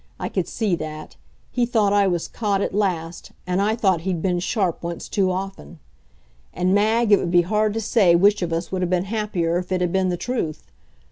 I 0.19 0.29
could 0.29 0.47
see 0.47 0.73
that. 0.77 1.15
He 1.51 1.63
thought 1.63 1.93
I 1.93 2.07
was 2.07 2.27
caught 2.27 2.61
at 2.63 2.73
last. 2.73 3.33
And 3.45 3.61
I 3.61 3.75
thought 3.75 4.01
he'd 4.01 4.19
been 4.19 4.39
sharp 4.39 4.81
once 4.81 5.07
too 5.07 5.29
often. 5.31 5.77
And, 6.55 6.73
Mag, 6.73 7.11
it 7.11 7.19
would 7.19 7.29
be 7.29 7.43
hard 7.43 7.75
to 7.75 7.81
say 7.81 8.15
which 8.15 8.41
of 8.41 8.51
us 8.51 8.71
would 8.71 8.81
have 8.81 8.89
been 8.89 9.03
happier 9.05 9.59
if 9.59 9.71
it 9.71 9.79
had 9.79 9.93
been 9.93 10.09
the 10.09 10.17
truth. 10.17 10.63